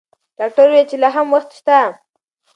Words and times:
ډاکټر 0.37 0.65
وویل 0.69 0.85
چې 0.91 0.97
لا 1.01 1.09
هم 1.15 1.27
وخت 1.35 1.49
شته. 1.59 1.77